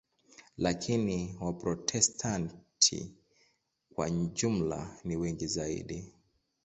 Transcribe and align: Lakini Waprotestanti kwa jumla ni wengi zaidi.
Lakini 0.57 1.37
Waprotestanti 1.39 3.11
kwa 3.95 4.09
jumla 4.09 4.97
ni 5.03 5.15
wengi 5.15 5.47
zaidi. 5.47 6.13